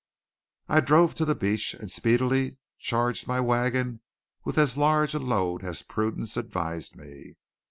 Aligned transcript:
I 0.67 0.79
drove 0.79 1.13
to 1.13 1.25
the 1.25 1.35
beach, 1.35 1.75
and 1.75 1.91
speedily 1.91 2.57
charged 2.79 3.27
my 3.27 3.39
wagon 3.39 4.01
with 4.43 4.57
as 4.57 4.75
large 4.75 5.13
a 5.13 5.19
load 5.19 5.63
as 5.63 5.83
prudence 5.83 6.35
advised 6.37 6.95
me. 6.95 7.35